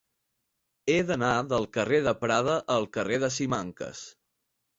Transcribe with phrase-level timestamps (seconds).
[0.93, 4.03] He d'anar del carrer de Prada al carrer de Simancas.